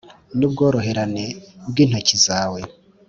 [0.37, 1.25] nubworoherane
[1.71, 2.61] bwintoki zawe.